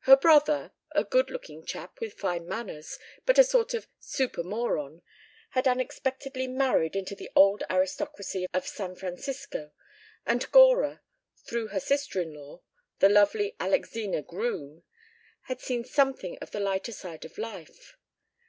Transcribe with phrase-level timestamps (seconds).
[0.00, 5.00] Her brother, a good looking chap with fine manners, but a sort of super moron,
[5.50, 9.70] had unexpectedly married into the old aristocracy of San Francisco,
[10.26, 11.02] and Gora,
[11.46, 12.62] through her sister in law,
[12.98, 14.82] the lovely Alexina Groome,
[15.42, 17.96] had seen something of the lighter side of life.